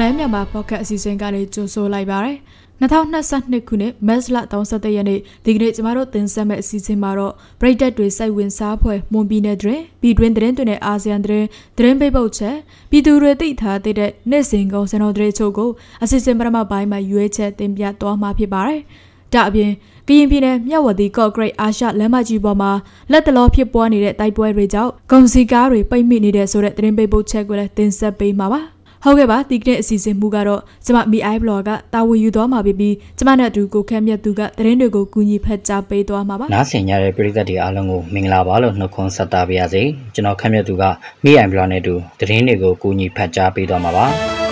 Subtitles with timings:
[0.00, 2.36] မှာပေါ့ကတ်အစီအစဉ်ကနေကြိုဆိုလိုက်ပါရယ်
[2.80, 4.36] 2022ခုနှစ်မတ်လ
[4.66, 11.46] 31ရက်နေ့ဒီကနေ့ကျမတို့တင်ဆက်မယ့်အစီအစဉ်မှာတော့ပရိသတ်တွေစိုက်ဝင်စားဖွဲ့မွန်ပြည်နယ်တွင်ပြည်တွင်းသတင်းတွေနဲ့အာဆီယံသတင်း
[11.76, 12.56] သတင်းပိတ်ပုတ်ချက်
[12.90, 15.70] ပြည်သူတွေသိထားတဲ့နေ့စဉ်ကုန်စံတော်တွေချို့ကို
[16.02, 18.80] အစီအစဉ်ပထမပိုင်းမှာရွေးချက်တင်ပြသွားမှာဖြစ်ပါတယ်။
[19.32, 19.70] ဒါအပြင်
[20.08, 22.70] ကရင်ပြည်နယ်မြဝတီကော့ဂရိတ်အာရှလမ်းမကြီးပေါ်မှာ
[23.10, 28.62] လက်တလောဖြစ်ပွားနေတဲ့တိုက်ပွဲတွေကြောင့်ဂုံစီကားတွေပိတ်မိနေတဲ့ဆိုတဲ့သတင်းပိတ်ပုတ်ချက်ကိုလည်းတင်ဆက်ပေးမှာပါ။
[29.04, 39.82] ဟုတ်ကဲ့ပါဒီကနေ့အစီအစဉ်မူကတော့ကျမ MI blog ကတာဝန်ယူသွားမှာဖြစ်ပြီးကျမနဲ့အတူကိုခန့်မြတ်သူကသတင်းတွေကိုကူညီဖတ်ကြားပေးသွားမှာပါနားဆင်ကြတဲ့ပရိသတ်တွေအားလုံးကိုမင်္ဂလာပါလို့နှုတ်ခွန်းဆက်သပါရစေ
[40.14, 40.84] ကျွန်တော်ခန့်မြတ်သူက
[41.24, 44.49] MI blog နဲ့အတူသတင်းတွေကိုကူညီဖတ်ကြားပေးသွားမှာပါ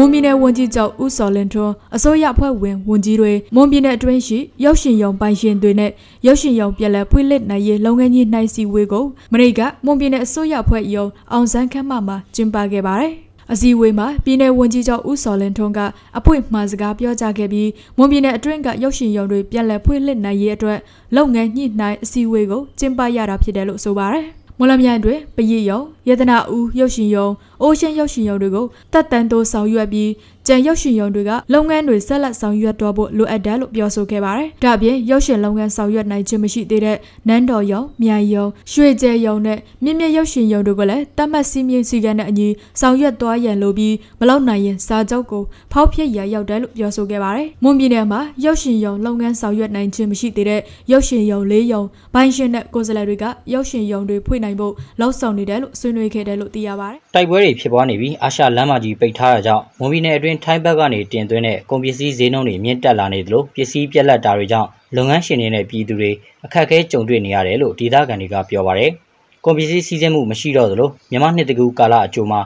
[0.00, 5.90] မွန်ပြည်နယ်ဝန်ကြီးချုပ်ဦးစော်လင်ထွန်းအစိုးရအဖွဲ့ဝင်ဝန်ကြီးတွေမွန်ပြည်နယ်အတွင်းရှိရုပ်ရှင်ရုံပိုင်ရှင်တွေနဲ့
[6.26, 13.12] ရုပ်ရှင်ရုံပြည်လဲဖွင့်လှစ်နိုင်ရေးလုပ်ငန်းကြီးနှိုင်းစီဝေးကိုမရိကမွန်ပြည်နယ်အစိုးရအဖွဲ့ရုံအောင်စန်းခမ်းမမှာကျင်းပခဲ့ပါတယ်
[13.52, 15.80] အစည်းအဝေးမှာပြည်내ဝန်ကြီးချုပ်ဦးစော်လင်ထွန်းက
[16.18, 20.78] အဖွင့်မှာစကားပြောကြားခဲ့ပြီးမွန်ပြည်နယ်အတွင်းကရုပ်ရှင်ရုံတွေပြန်လည်ဖွင့်လှစ်နိုင်ရေးအတွက်
[21.16, 24.24] လုပ်ငန်းညှိနှိုင်းအစည်းအဝေးကိုကျင်းပရတာဖြစ်တယ်လို့ဆိုပါတယ်
[24.62, 27.28] မွန်လမြိုင်တွင်ပရိယုံယတနာဦးရုပ်ရှင်ယုံ
[27.62, 30.10] အိုးရှင်းရုပ်ရှင်ယုံတွေကိုတက်တန်တိုးဆောင်ရွက်ပြီး
[30.50, 36.98] ကြံရုပ်ရှင်ယုံတွေကလုပ်ငန်းတွေဆက်လက်ဆောင်ရွက်တော့ဖို့လိုအပ်တယ်လို့ပြောဆိုခဲ့ပါတယ်။ဒါ့အပြင်ရုပ်ရှင်လုပ်ငန်းဆောင်ရွက်နိုင်ခြင်းမရှိသေးတဲ့
[37.28, 42.48] နန်းတော်ယုံ၊မြိုင်ယုံ၊ရွှေကျဲယုံနဲ့မြင့်မြတ်ရုပ်ရှင်ယုံတွေကိုလည်းတတ်မှတ်စည်းမျဉ်းစည်းကမ်းနဲ့အညီ
[42.80, 50.60] ဆောင်ရွက်သွားရန်လိုပြီးမလောက်နိုင်ရင်စာချုပ်ကိုဖောက်ဖျက်ရရောက်တယ်လို့ပြောဆိုခဲ့ပါတယ်။မွန်ပြည်နယ်မှာရုပ်ရှင်ယုံလုပ်ငန်းဆောင်ရွက်နိုင်ခြင်းမရှိသေးတဲ့
[50.92, 51.82] ရုပ်ရှင်ယုံ၄ယုံ
[52.14, 66.10] ဘိုင်းရှင်နဲ့ကိုယ်စားလှယ်တွေကရုပ်ရှင်ယုံတွေဖွင့်နိုင်ဖို့လှုံ့ဆော်နေတယ်လို့ဆွေးနွေးခဲ့တယ်လို့သိရပါတယ်။တိုက်ပွဲတွေဖြစ်ပွားနေပြီးအာရှလမ်းမကြီးပိတ်ထားတာကြောင့်မွန်ပြည်နယ်အတွင်းထိုင်းဘက်ကနေတင်သွင်းတဲ့ကုန်ပစ္စည်းဈေးနှုန်းတွေမြင့်တက်လာနေသလိုပစ္စည်းပြက်လက်တာတွေကြောင့်လုပ်ငန်းရှင်တွေနဲ့ပြည်သူတွေ
[66.44, 68.90] အခက်အခဲကြုံတွေ့နေရတယ်လို့ဒေသခံတွေကပြောပါတယ်။
[69.44, 72.40] ကုန်ပစ္စည်းစီးဆင်းမှုမရှိတော့သလိုမြန်မာနှစ်တကူကာလအကျိုးမှာ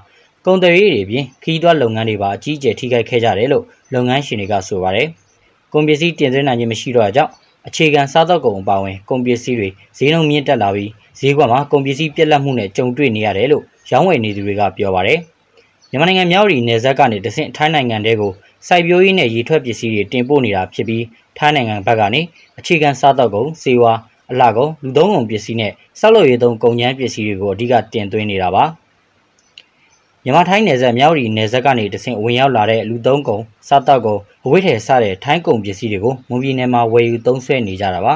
[0.47, 5.09] ကုန်သွယ်ရေးတွေပြင်ခီးသွွားလုပ်ငန်းတွေပါအကြီးအကျယ်ထိခိုက်ခဲ့ကြတယ်လို့လုပ်ငန်းရှင်တွေကဆိုပါတယ်။
[5.73, 7.31] ကုန်ပစ္စည်းတင်သွင်းနိုင်ခြင်းမရှိတော့ကြောင့်
[7.69, 15.21] အခြေခံစားသောက်ကုန်အပါအဝင်ကုန်ပစ္စည်းတွေဈေးနှုန်းမြင့်တက်လာပြီးဈေးကွက်မှာကုန်ပစ္စည်းပြက်လက်မှုနဲ့ကြုံတွေ့နေရတယ်လို့ရောင်းဝယ်နေသူတွေကပြောပါတယ်။
[15.91, 18.33] မြန်မာနိုင်ငံမြောက်ရီနယ်စပ်ကနေတဆင့်ထိုင်းနိုင်ငံတဲကို
[18.67, 21.05] စိုက်ပျိုးရေးနဲ့ရေထွက်ပစ္စည်းတွေတင်ပို့နေတာဖြစ်ပြီး
[21.39, 22.21] ထိုင်းနိုင်ငံဘက်ကနေ
[22.59, 23.93] အခြေခံစားသောက်ကုန်၊စေဝါ
[24.31, 28.65] အလှကုန်လူသုံးကုန်ပစ္စည်းနဲ့ဆောက်လုပ်ရေးသုံးကုန်ကျန်းပစ္စည်းတွေကိုအဓိကတင်သွင်းနေတာပါ
[30.25, 38.15] မြန်မာထိုင်းနယ်စပ်မြောက်ရီနယ်စပ်ကနေတဆင့်ဝင်ရောက်လာတဲ့လူသုံးကုန်စားတောက်ကုန်အဝိထေစတဲ့ထိုင်းကုန်ပစ္စည်းတွေကိုမွန်ပြည်နယ်မှာဝယ်ယူသုံးစွဲနေကြတာပါ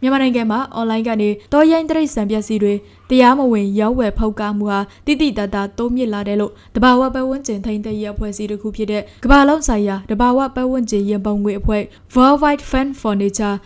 [0.00, 2.74] မြန်မာနိုင်ငံမှာအွန်လိုင်းကနေတော်ရိုင်းတရိတ်ဆန်ပစ္စည်းတွေ
[3.10, 11.82] တရားမဝင်ရောင်းဝယ်ဖောက်ကားမှုဟာတိတိတတ်တာတိုးမြင့်လာတယ်လို့တဘာဝပတ်ဝန်းကျင်ထိန်းသိမ်းရေးအဖွဲ့အစည်းတစ်ခုဖြစ်တဲ့ကမ္ဘာလုံးဆိုင်ရာတဘာဝပတ်ဝန်းကျင်ရန်ပုံငွေအဖွဲ့
[12.14, 13.56] Worldwide Fund for Nature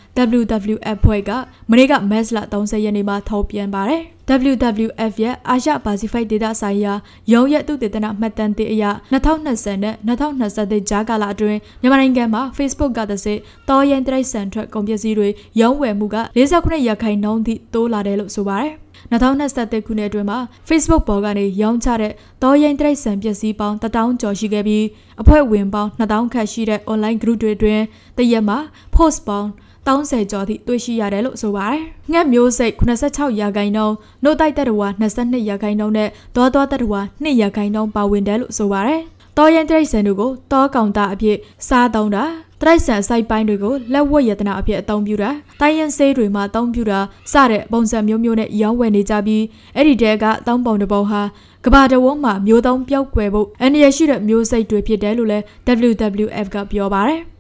[0.41, 1.31] WWF ဖွဲ့က
[1.71, 6.93] မနေ့ကမတ်လ30ရက်နေ့မှာထုတ်ပြန်ပါတယ် WWF ရဲ့အာရှပစိဖိတ်ဒေသဆိုင်ရာ
[7.33, 15.29] ရုံးရဲ့သူတေသနမှတ်တမ်းတင်အရ2020နဲ့2023ကြားကာလအတွင်းမြန်မာနိုင်ငံမှာ Facebook ကသစစ်တော်ရင်တရိတ်ဆန်ထွက်ကုန်ပစ္စည်းတွေ
[15.61, 18.75] ရုံးဝယ်မှုက49ရာခိုင်နှုန်းထိတိုးလာတယ်လို့ဆိုပါတယ်
[19.13, 22.13] 2023ခုနှစ်အတွင်းမှာ Facebook ပေါ်ကနေရောင်းချတဲ့
[22.43, 24.85] တော်ရင်တရိတ်ဆန်ပစ္စည်းပေါင်း1000ကျော်ရှိခဲ့ပြီး
[25.21, 27.83] အဖွဲ့ဝင်ပေါင်း2000ခန့်ရှိတဲ့ online group တွေအတွင်း
[28.19, 28.59] တရက်မှာ
[28.95, 29.49] post ပေါင်း
[29.87, 39.01] 30ကျော်ထိတွေ့ရှိရတယ်လို့ဆိုပါတယ်။ငှက်မျိုးစိတ်86ရာခိုင်နှုန်း၊နှုတ်တိုက်တက်တဝါ22ရာခိုင်နှုန်းနဲ့တောတောတက်တဝါ2ရာခိုင်နှုန်းပါဝင်တယ်လို့ဆိုပါတယ်။
[39.39, 41.37] တောရင်တရိတ်ဆန်တို့ကိုတောကောင်တာအဖြစ်
[41.69, 42.25] စားသုံးတာ
[42.61, 45.31] တရိုက်ဆန်စိုက်ပိုင်းတွေကိုလက်ဝတ်ရတနာအဖြစ်အသုံးပြုတာ
[45.61, 46.99] တိုင်းရင်ဆေးတွေမှာအသုံးပြုတာ
[47.33, 49.45] စတဲ့ပုံစံမျိုးမျိုးနဲ့ရောင်းဝယ်နေကြပြီး
[49.77, 51.23] အဲ့ဒီတဲကအသုံးပုံတစ်ပုံဟာ
[51.65, 55.45] ကဘာတဝန်းမှာမျိုးသုံးပြောက်ွယ်ဖို့အန္တရာယ်ရှိတဲ့မျိုးစိတ်တွေဖြစ်တယ်လို့လည်း
[55.91, 57.34] WWF ကပြောပါတယ်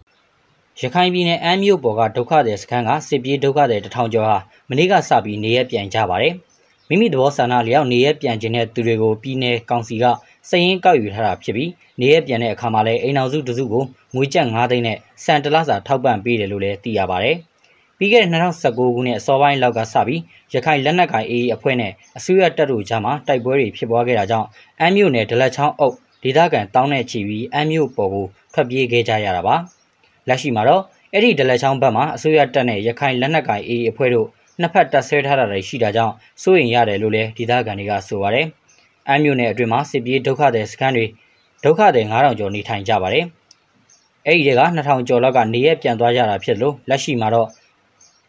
[0.80, 4.38] ရခိုင်ပြည်နယ်အမ်းမြို့ပေါ်ကဒုက္ခသည်စခန်းကစစ်ပြေးဒုက္ခသည်တထောင်ကျော်ဟာ
[4.68, 6.34] မနေ့ကစပြီးနေရပြန်ကြပါတယ်။
[6.88, 10.04] မိမိသဘောဆန္ဒလျောက်နေရပြန်ခြင်းတဲ့သူတွေကိုပြည်내ကောင်စီက
[10.48, 13.84] စည်ရင်းကောက်ယူထားတာဖြစ်ပြီးနေရပြန်တဲ့အခါမှာလည်းအိမ်အောင်စုတစုကို
[14.14, 17.36] ငွေကျပ်9သိန်းနဲ့စံတလစာထောက်ပံ့ပေးတယ်လို့လည်းသိရပါတယ်။
[17.98, 20.20] ပြီးခဲ့တဲ့2019ခုနှစ်အစောပိုင်းလောက်ကစပြီး
[20.54, 24.48] ရခိုင်လက်နက်ကိုင် AA အဖွဲ့နဲ့အစိုးရတပ်တို့ကြားမှာတိုက်ပွဲတွေဖြစ်ပွားခဲ့တာကြောင့်
[24.80, 29.56] အမ်းမြို့နယ်ဒလက်ချောင်းအုပ်ဒေသခံတောင်းနဲ့ချီပြီးအမ်းမြို့ပေါ်ကိုထွက်ပြေးခဲ့ကြရတာပါ။
[30.28, 30.82] လက်ရှိမှာတော့
[31.12, 34.28] အဲ့ဒီဒလက်ချောင်းဘက်မှာအစိုးရတပ်နဲ့ရခိုင်လက်နက်ကိုင် AA အဖွဲ့တို့
[34.60, 38.46] နှစ်ဖက်တပ်ဆဲထားတာတွေရှိတာကြောင့်စိုးရိမ်ရတယ်လို့လည်းဒေသခံတွေကဆိုပါတယ်။
[39.08, 41.06] အမ်းမြို့နယ်အတွင်းမှာစစ်ပြေးဒုက္ခသည်စခန်းတွေ
[41.64, 43.24] ဒုက္ခသည်9000ကျော်နေထိုင်ကြပါတယ်။
[44.26, 47.48] အဲဒီတွေက2000ကျော်လောက်ကနေရပြန်သွားကြတာဖြစ်လို့လက်ရှိမှာတော့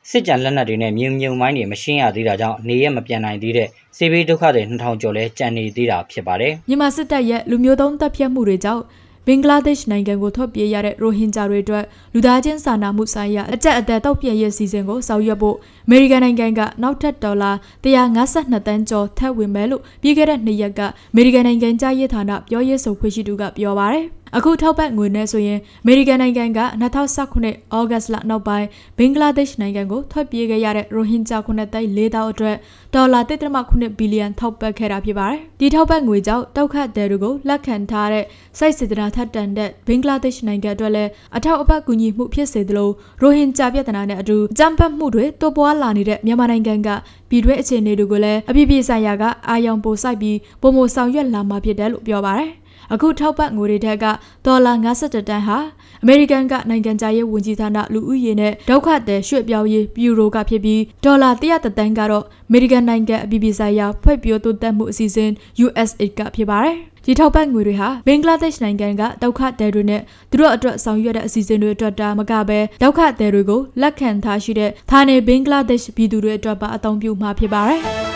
[0.09, 8.83] စစ်ကြံလက်နက်တွေနဲ့မြုံမြုံမိုင်းတွေမရှင်းရသေးတာကြောင့်နေရမပြန်နိုင်သေးတဲ့စေဘေးဒုက္ခတွေ2000ကျော်လဲကြံနေသေးတာဖြစ်ပါတယ်။မြန်မာစစ်တပ်ရဲ့လူမျိုးတုံးတပ်ဖြတ်မှုတွေကြောင့်
[9.27, 15.55] ဘင်္ဂလားဒေ့ရှ်နိုင်ငံကိုထွက်ပြေးရတဲ့ရိုဟင်ဂျာတွေအတွက်လူသားချင်းစာနာမှုဆိုင်ရာအကြက်အသက်တောက်ပြည့်ရဲ့စီစဉ်ကိုဆောင်ရွက်ဖို့
[15.85, 17.51] အမေရိကန်နိုင်ငံကနောက်ထပ်ဒေါ်လာ
[17.83, 20.81] 152တန်းကျော်ထပ်ဝင်မယ်လို့ပြီးခဲ့တဲ့နှစ်ရက်က
[21.11, 24.05] အမေရိကန်နိုင်ငံကြားရေးဌာနပြောရေးဆိုခွင့်ရှိသူကပြောပါတယ်။
[24.37, 28.67] အခုထောက်ပံ့ငွေနဲ့ဆိုရင်အမေရိကန်နိုင်ငံက2019ဩဂတ်စ်လနောက်ပိုင်း
[28.97, 32.55] ဘင်္ဂလားဒေ့ရှ်နိုင်ငံကိုထွက်ပြေးခဲ့ရတဲ့ရိုဟင်ဂျာ9သိန်း၄တောင်အတွက်
[32.93, 33.19] ဒေါ်လာ
[33.59, 38.25] 1.9ဘီလီယံထောက်ပံ့ခဲ့တာဖြစ်ပါတယ်။ဒီထောက်ပံ့ငွေကြောင့်တောက်ခတ်တဲ့တွေကိုလက်ခံထားတဲ့
[38.57, 42.89] စိုက်စစ်တနာထက်တန်တဲ့ဘင်္ဂလားဒေ့ရှ်နိုင်ငံအတွက်လည်းအထောက်အပံ့ကူညီမှုဖြစ်စေသလို
[43.21, 46.89] ရိုဟင်ဂျာပြည်ထနာနဲ့အတူအကြမ်းဖက်မှုတွေတိုးပွားလာနေတဲ့မြန်မာနိုင်ငံက
[47.29, 52.51] ပြည်တွင်းအခြေအနေတွေကိုလည်းအပြည့်ပြည့်ဆိုင်ရာကအာရုံပိုစိုက်ပြီးပုံမဆောင်ရွက်လာမှာဖြစ်တယ်လို့ပြောပါတယ်။
[52.93, 54.05] အခုထောက်ပံ့ငွေတွေထက်က
[54.45, 55.57] ဒေါ်လာ52တန်းဟာ
[56.03, 65.31] အမေရိကန်ကနိုင်ငံခြားရေးဝန်ကြီးဌာနလူဦးရေနဲ့ဒုက္ခသည်ရွှေ့ပြောင်းရေးဘျူရိုကဖြစ်ပြီးဒေါ်လာ100တန်းကတော့အမေရိကန်နိုင်ငံအပြည်ပြည်ဆိုင်ရာဖွဲ့ပြောတိုးတက်မှုအစီအစဉ်
[65.65, 77.81] USAID ကဖြစ်ပါတယ်ဒီထောက်ပံ့ငွေတွေဟာဘင်္ဂလားဒေ့ရှ်နိုင်ငံကဒုက္ခသည်တွေနဲ့သူတို့အတွက်ဆောင်ရွက်တဲ့အစီအစဉ်တွေအတွက်တာမကပဲဒုက္ခသည်တွေကိုလက်ခံထားရှိတဲ့ဌာနေဘင်္ဂလားဒေ့ရှ်ပြည်သူတွေအတွက်ပါအသုံးပြုမှာဖြစ်ပါတယ်။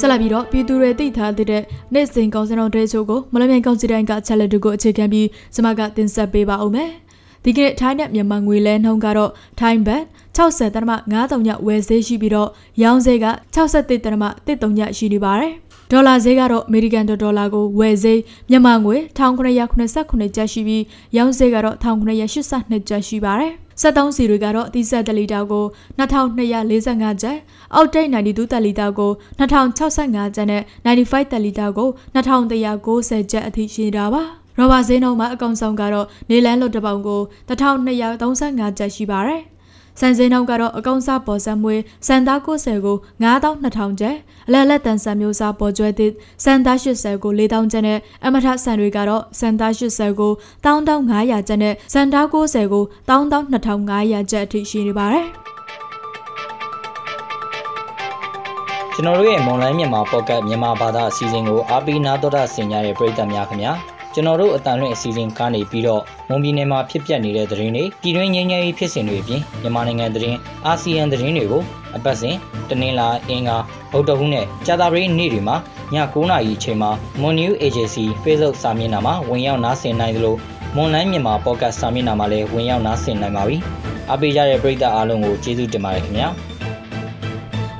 [0.00, 1.62] ဆက်လက်ပြီးတော့ပြည်သူတွေသိထားတဲ့
[1.94, 6.90] နေ့စဉ်ကောင်းစင်တော်တဲချို့ကိုမလမြိုင်ကောင်းစီတိုင်းကချက်လက်တို့ကိုအခြေခံပြီးစမကတင်ဆက်ပေးပါဦးမယ်။
[7.44, 9.30] ဒီကနေ့ထိုင်းနဲ့မြန်မာငွေလဲနှုန်းကတော့
[9.60, 10.02] ထိုင်းဘတ်
[10.36, 12.50] 60တရမ9တုံညဝယ်ဈေးရှိပြီးတော့
[12.82, 15.52] ရောင်းဈေးက63တရမ1တုံညရှိနေပါတယ်။
[15.90, 20.84] ဒေါ်လာဈေးကတော့အမေရိကန်ဒေါ်လာကိုဝယ်ဈေးမြန်မာငွေ1989ကျပ်ရှိပြီး
[21.16, 25.64] ရောင်းဈေးကတော့1982ကျပ်ရှိပါတယ်။ 73စီတွေကတော့ဒီဇယ်တလီတာကို
[25.98, 27.38] 2245ကျပ်
[27.74, 34.22] အောက်တိတ်92တလီတာကို2065ကျပ်နဲ့95တလီတာကို2190ကျပ်အထိရှိတာပါ
[34.58, 39.42] ရောဘာဈေးနှုန်းမှာအကောင်ဆောင်ကတော့နေလန်းလွတ်တပေါင်ကို1235ကျပ်ရှိပါတယ်
[39.98, 44.16] စံစင်းနှုန်းကတော့အကောင်စားပေါ်စံမွေးစံသား90ကို9200ကျပ်
[44.48, 46.12] အလက်လက်တန်စံမျိုးစားပေါ်ကျွဲသည့်
[46.44, 50.32] စံသား80ကို4000ကျပ်နဲ့အမထစံတွေကတော့စံသား80ကို
[50.64, 55.26] 11500ကျပ်နဲ့စံသား90ကို12500ကျပ်အထိရှိနေပါတယ်
[58.94, 63.72] ကျွန်တော်တို့ရဲ့မွန်လိုင်းမြန်မာပေါ့ကတ်မြန်မာဘာသာအစီအစဉ်ကိုအားပေးနားတော်တာဆင်ကြတဲ့ပရိသတ်များခင်ဗျာ
[64.14, 71.62] ကျွန်တော်တို့အတန်လွင့်အစီအစဉ်ကနေပြီးတော့မွန်ပြည်နယ်မှာဖြစ်ပျက်နေတဲ့သတင်းတွေပြည်တွင်းငြိမ်းချမ်းရေးဖြစ်စဉ်တွေအပြင်မြန်မာနိုင်ငံသတင်းအာဆီယံသတင်းတွေကို
[71.96, 72.34] အပတ်စဉ်
[72.68, 73.56] တနင်္လာအင်္ဂါ
[73.92, 76.90] ဗုဒ္ဓဟူးနဲ့ကြာသပတေးနေ့တွေမှာည9:00နာရီအချိန်မှာ
[77.22, 80.36] Mon New Agency Facebook စာမျက်နှာမှာဝင်ရောက်နားဆင်နိုင်သလို
[80.76, 83.56] မွန်လိုင်းမြန်မာ podcast စာမျက်နှာမှာလည်းဝင်ရောက်နားဆင်နိုင်ပါပြီ။
[84.10, 86.28] အားပေးကြတဲ့ပရိသတ်အားလုံးကိုကျေးဇူးတင်ပါတယ်ခင်ဗျာ။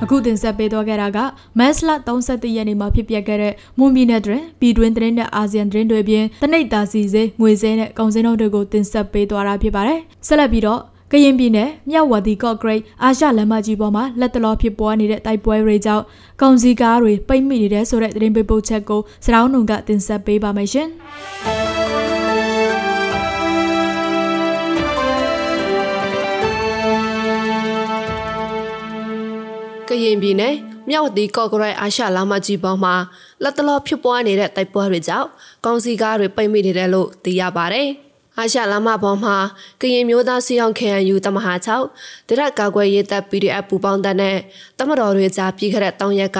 [0.03, 1.17] အခုတင်ဆက်ပေးသွားခဲ့တာက
[1.59, 10.81] မတ်လ31ရက်နေ့မှာဖြစ်ပျက်ခဲ့တဲ့မွန်ပြည်နယ်တွင်ပြည်တွင်းသတင်းနဲ့အာဆီယံသတင်းတွေပြင်တနိတ်တာစီစေးငွေစဲနဲ့ကောင်စင်းတို့တွေကိုတင်ဆက်ပေးသွားတာဖြစ်ပါတယ်ဆက်လက်ပြီးတော့
[11.11, 16.03] ကရင်ပြည်နယ်မြောက်ဝတီကော့ဂရိတ်အာရှလမ်းမကြီးပေါ်မှာလက်တလောဖြစ်ပွားနေတဲ့တိုက်ပွဲတွေကြောင့်
[16.41, 20.89] ကောင်စီကားတွေပိတ်မိနေတဲ့ဆိုတဲ့သတင်းပေးပို့ချက်ကိုစရောင်းနုံကတင်ဆက်ပေးပါမယ်ရှင်။
[29.89, 30.55] ကရင်ပြည်နယ်
[30.89, 32.95] မြောက်တီကော့ဂရိုက်အာရှလာမကြီးပေါ်မှာ
[33.43, 35.27] လက်တလောဖြစ်ပွားနေတဲ့တိုက်ပွဲတွေကြောင့်
[35.65, 37.87] ကောင်းစီကားတွေပိတ်မိနေတယ်လို့သိရပါတယ်။
[38.37, 39.35] အာရှလာမပေါ်မှာ
[39.81, 44.37] ကရင်မျိုးသားစီအောင် KNU တမဟာ6တရက်ကာကွယ်ရေးတပ် PDF ပူပေါင်းတပ်နဲ့
[44.77, 46.39] တမတော်တွေကြားပြီးခဲ့တဲ့တောင်ရက်က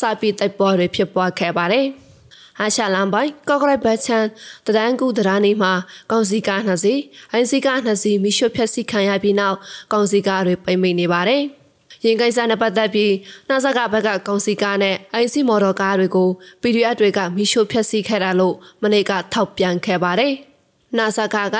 [0.00, 1.86] စပြီးတိုက်ပွဲတွေဖြစ်ပွားခဲ့ပါတယ်။
[2.60, 4.24] အာရှလန်ပိုင်းကော့ဂရိုက်ဘတ်ချန်
[4.66, 5.72] တဒန်းကူတရာနေမှာ
[6.10, 7.00] ကောင်စီကားနှစ်စီး
[7.32, 9.56] အိုင်စီကားနှစ်စီးမိရှုဖြက်စီခံရပြီးနောက်
[9.92, 11.44] ကောင်စီကားတွေပိတ်မိနေပါတယ်။
[12.04, 13.12] ရင်ကိစ္စနဲ့ပတ်သက်ပြီး
[13.48, 16.28] နှာဆက်ကဘက်ကကောင်စီကားနဲ့ IC မော်တော်ကားတွေကို
[16.62, 20.32] PDF တွေကမိရှို့ဖျက်ဆီးခဲ့တာလို့မနေ့ကထောက်ပြန်ခဲ့ပါတယ်။
[20.96, 21.56] နှာဆက်ကက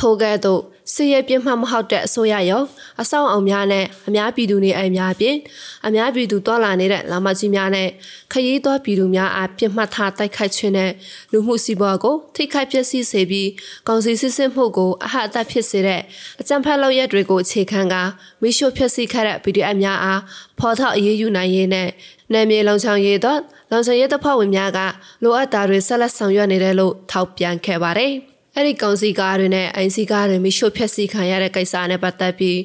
[0.00, 2.62] ထိုကဲ့သို့စစ်ရေးပြင်းမှမဟုတ်တဲ့အစိုးရရော
[3.02, 5.36] အဆောင်အောင်များနဲ့အများပြည်သူနေအိမ်များပြင်
[5.86, 7.88] အများပြည်သူတွာလာနေတဲ့လာမကြီးများနဲ့
[8.32, 10.90] ခရီးသွားပြည်သူများအားပြစ်မှတ်ထားတိုက်ခိုက်ခြင်းနဲ့
[11.32, 13.48] လူမှုစီးပွားကိုထိခိုက်ပျက်စီးစေပြီး
[13.88, 16.00] ကောင်စီစစ်စစ်မှုကိုအဟအသက်ဖြစ်စေတဲ့
[16.40, 17.94] အကြံဖက်လောက်ရက်တွေကိုအခြေခံက
[18.42, 20.20] မိရှို့ဖျက်ဆီးခဲ့တဲ့ PDF များအား
[20.58, 21.88] ဖော်ထုတ်အရေးယူနိုင်ရေးနဲ့
[22.32, 23.40] နယ်မြေလုံခြုံရေးတော့
[23.72, 24.78] လုံခြုံရေးတပ်ဖွဲ့ဝင်များက
[25.22, 28.14] လိုအပ်တာတွေဆက်လက်ဆောင်ရွက်နေတယ်လို့ထောက်ပြန်ခဲ့ပါတယ်။
[28.56, 32.60] အဲ့ဒီကောင်စီကားတွေနဲ့အိုင်စီကားတွေမိရှုဖျက်ဆီးခံရတဲ့ကိစ္စနဲ့ပတ်သက်ပြီး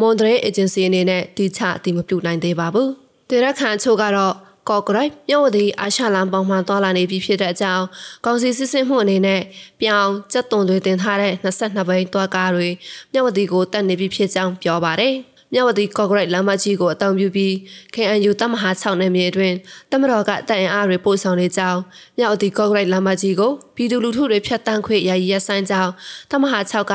[0.00, 2.88] မွန်ဒရဲအေဂျင်စီအနေနဲ့တိကျအတိမပြုနိုင်သေးပါဘူး။
[3.30, 4.34] ဒေရက်ခန်ချို့ကတော့
[4.68, 7.84] ကော့ဂရိုက်မြို့ဝတီအာရှလန်ပေါင်မှန်သွားလာနေပြီဖြစ်တဲ့အကြောင်း
[8.26, 9.42] ကောင်စီစစ်စစ်မှုအနေနဲ့
[9.80, 12.68] ပြောင်းစက်သွန်တွေတင်ထားတဲ့22ဘိန်းတွားကားတွေ
[13.12, 15.14] မြို့ဝတီကိုတက်နေပြီဖြစ်ကြောင်းပြောပါတယ်။
[15.54, 17.52] မြဝတီကော့ဂရိတ်လမ်းမကြီးကိုအတောင်ပြုပြီး
[17.94, 19.56] KNU တမဟာ6နယ်မြေအတွင်း
[19.90, 21.80] တမတော်ကတန်အားတွေပို့ဆောင်နေကြောင်း
[22.18, 25.92] မြဝတီကော့ဂရိတ်လမ်းမကြီးကိုပြည်သူလူထုတွေဖြတ်တန်းခွင့်ယာယီရပ်ဆိုင်းကြောင်း
[26.30, 26.92] တမဟာ6က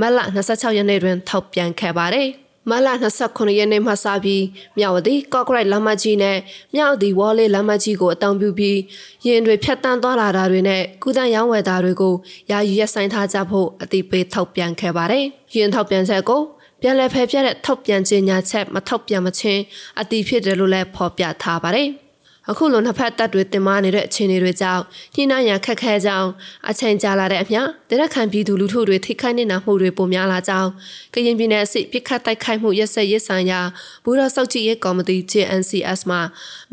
[0.00, 2.28] မတ်လ26ရက်နေ့တွင်ထောက်ပြန်ခဲ့ပါတယ်။
[2.70, 2.88] မလ
[3.22, 4.44] 29ရက်နေ့မှစပြီး
[4.78, 6.38] မြောက်ဝတီကော့ကရိုက်လမ်းမကြီးနဲ့
[6.74, 8.78] မြောက်ဝတီဝေါ်လေးလမ်းမကြီးကိုအတောင်ပြုပြီး
[9.26, 12.14] ရင်တွေဖြတ်တန်းသွားလာတာတွေနဲ့ကုသရောင်းဝယ်တာတွေကို
[12.50, 15.24] ယာယီရက်ဆိုင်ထားကြဖို့အတိပေးထောက်ပြန်ခဲ့ပါတယ်။
[15.54, 16.42] ရင်ထောက်ပြန်ချက်ကို
[16.80, 19.62] ပြန်လည်ဖယ်ပြတဲ့ထောက်ပြန်ကြေညာချက်မထောက်ပြန်မချင်း
[20.00, 21.90] အတိဖြစ်တယ်လို့လည်းဖော်ပြထားပါတယ်။
[22.48, 24.82] အခုလိုနှစ်ဖက်တပ်တွေတင်မာနေတဲ့အခြေအနေတွေကြောင့်
[25.14, 26.28] ညှိနှိုင်းရန်ခက်ခဲကြောင်း
[26.70, 27.60] အချိန်ကြာလာတဲ့အမျှ
[27.90, 30.70] တရက်ခံပြည်သူလူထုတွေထိခိုက်နေတာမှုတွေပုံများလာကြောင်း
[31.14, 33.60] ကရင်ပြည်နယ်အစိပြစ်ခတ်တိုက်ခိုက်မှုရက်စက်ရက်ဆိုင်ရာ
[34.04, 36.18] ဘူရောစောက်ကြည့်ရေးကော်မတီ JNCS မှ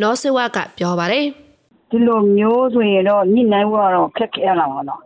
[0.01, 1.25] နော်စေဝကပြောပါတယ်
[1.89, 5.01] ဒီလိုမျိုးဆိုရင်တော့ညှိနှိုင်းဖို့ကတော့ခက်ခဲလာပါတော့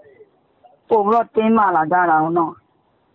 [0.89, 2.60] ပို့ပြီးတော့တင်းမာလာကြတာတော့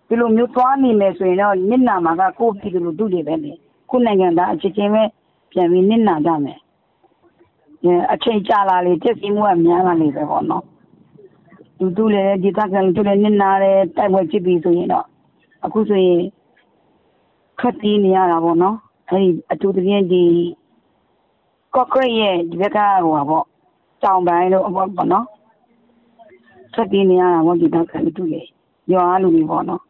[0.09, 3.53] ဒီလိုမျိုးသွားနေမယ်ဆိုရင်တော့ညနာမှာကကိုယ့်ပြည်သူလူထုတွေပဲလေ
[3.91, 5.03] ခုနိုင်ငံသားအချင်းချင်းပဲ
[5.53, 6.59] ပြန်ပြီးညနာကြမယ်
[8.13, 10.65] အချိန်ကြာလာလေတက်စီမှုကများလာလေပဲပေါ့နော်
[11.81, 15.07] လူတူလည်းဒီတက်ကလူတူလည်းနစ်နာတယ်တိုက်ပွဲဖြစ်ပြီးဆိုရင်တော့
[15.65, 16.23] အခုဆိုရင်
[17.61, 18.77] ခက်တီးနေရတာပေါ့နော်
[19.09, 20.23] အဲဒီအတူတည်းဒီ
[21.75, 23.45] ကော့ကရိတ်ရဲ့ဒီဘက်ကဟိုပါပေါ့
[24.03, 25.27] တောင်ပိုင်းတို့ပေါ့နော်
[26.75, 28.43] ခက်တီးနေရတာပေါ့ဒီတက်ကလူတူလေ
[28.93, 29.83] ရွာလူတွေပေါ့နော်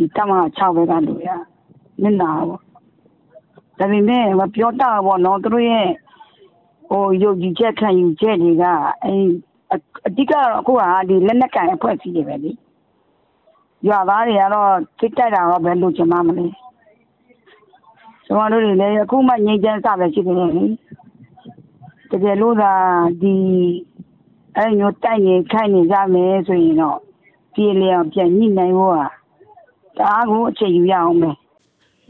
[0.00, 1.28] ဒီတမ6ဘက်ကလူရ
[2.02, 2.60] နစ်နာပေါ့
[3.78, 5.88] ဒါပေမဲ့မပြောတာပေါ့နော်သူတို့ရဲ့
[6.88, 8.64] ဟိုယုတ်ကြည်ချက်ခံယူချက်တွေက
[9.04, 9.14] အဲ
[10.06, 12.52] အဓိကတော့အခုကဒီလက်နက်ကန်အဖွဲ့အစည်းတွေပဲလေ
[13.86, 16.46] ရွာသားတွေကတော့စစ်တိုက်တာတော့ဘယ်လိုချင်မှမလဲ
[18.26, 20.64] ကျွန်တော်တို့တွေလည်းအခုမှငြိမ်းချမ်းစပဲရှိနေတယ်လေ
[22.10, 22.72] တကယ်လို့သာ
[23.22, 23.34] ဒီ
[24.56, 26.98] အဲမျိုးတိုက်နေခိုက်နေကြမယ်ဆိုရင်တော့
[27.54, 29.06] ပြည်လျောင်ပြန်ညှိနိုင်ဖို့ဟာ
[29.98, 31.30] တအားကိုအချိန်ယူရအောင်ပဲ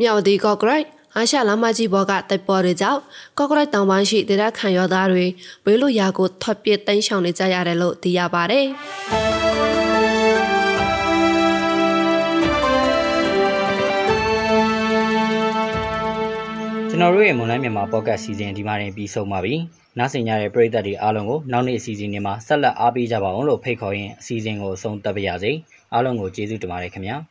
[0.01, 3.01] မြောက်ဒီကော့ကရိုက်အာရှလမ်းမကြီးဘောကတိုက်ပေါ်တွေကြောင့်
[3.39, 5.27] ကော့ကရိုက်တောင်ပိုင်းရှိဒေသခံရောသားတွေ
[5.65, 8.67] ဘေးလိုရာကိုထွက်ပြေးတိမ်းရှောင်နေကြရတယ်လို့သိရပါတယ်။
[16.91, 19.55] ကျွန်တော်တို့ရဲ့မွန်လိုင်းမြန်မာပေါ့ကတ်စီစဉ်ဒီမှာတင်ပြီးဆုံးပါပြီ။
[19.99, 25.53] နားဆင်ကြတဲ့ပရိသတ်တွေအားလုံးကိုနောက်နေ့အစီအစဉ်တွေမှာဆက်လက်အားပေးကြပါအောင်လို့ဖိတ်ခေါ်ရင်းအစီအစဉ်ကိုအဆုံးသတ်ပါရစေ။
[25.93, 27.17] အားလုံးကိုကျေးဇူးတင်ပါတယ်ခင်ဗျာ။